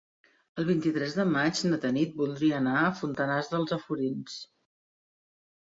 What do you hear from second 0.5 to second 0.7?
El